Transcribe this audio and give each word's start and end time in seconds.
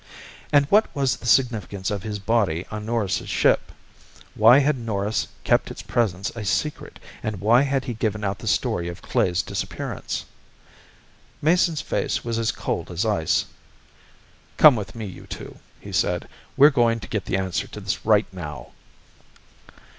And 0.51 0.65
what 0.71 0.87
was 0.95 1.17
the 1.17 1.27
significance 1.27 1.91
of 1.91 2.01
his 2.01 2.17
body 2.17 2.65
on 2.71 2.87
Norris' 2.87 3.27
ship? 3.27 3.71
Why 4.33 4.57
had 4.57 4.75
Norris 4.79 5.27
kept 5.43 5.69
its 5.69 5.83
presence 5.83 6.31
a 6.35 6.43
secret 6.43 6.97
and 7.21 7.39
why 7.39 7.61
had 7.61 7.85
he 7.85 7.93
given 7.93 8.23
out 8.23 8.39
the 8.39 8.47
story 8.47 8.87
of 8.87 9.03
Klae's 9.03 9.43
disappearance? 9.43 10.25
Mason's 11.39 11.81
face 11.81 12.25
was 12.25 12.51
cold 12.51 12.89
as 12.89 13.05
ice. 13.05 13.45
"Come 14.57 14.75
with 14.75 14.95
me, 14.95 15.05
you 15.05 15.27
two," 15.27 15.57
he 15.79 15.91
said. 15.91 16.27
"We're 16.57 16.71
going 16.71 16.99
to 17.01 17.07
get 17.07 17.25
the 17.25 17.37
answer 17.37 17.67
to 17.67 17.79
this 17.79 18.03
right 18.03 18.25
now." 18.33 18.71